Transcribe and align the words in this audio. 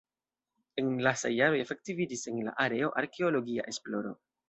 En 0.83 0.89
lastaj 1.09 1.31
jaroj 1.35 1.61
efektiviĝis 1.65 2.25
en 2.35 2.43
la 2.49 2.57
areo 2.67 2.93
arkeologia 3.05 3.71
esploro. 3.77 4.21